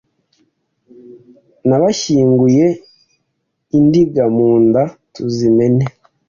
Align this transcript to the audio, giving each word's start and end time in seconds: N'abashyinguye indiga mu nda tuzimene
N'abashyinguye 1.67 2.65
indiga 3.77 4.23
mu 4.35 4.49
nda 4.67 4.83
tuzimene 5.13 5.85